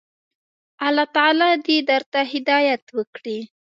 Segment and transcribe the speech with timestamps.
[0.87, 3.39] الله تعالی دي درته هدايت وکړي.